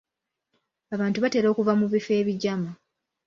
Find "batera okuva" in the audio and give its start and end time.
1.23-1.73